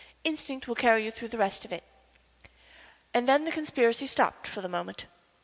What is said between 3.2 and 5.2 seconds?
then the conspiracy stopped for the moment.